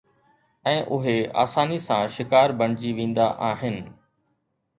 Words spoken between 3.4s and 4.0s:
آهن.